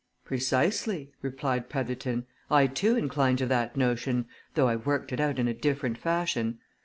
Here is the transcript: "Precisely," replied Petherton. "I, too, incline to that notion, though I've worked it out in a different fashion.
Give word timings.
"Precisely," 0.25 1.11
replied 1.21 1.69
Petherton. 1.69 2.25
"I, 2.49 2.65
too, 2.65 2.95
incline 2.95 3.37
to 3.37 3.45
that 3.45 3.77
notion, 3.77 4.25
though 4.55 4.67
I've 4.67 4.87
worked 4.87 5.13
it 5.13 5.19
out 5.19 5.37
in 5.37 5.47
a 5.47 5.53
different 5.53 5.99
fashion. 5.99 6.57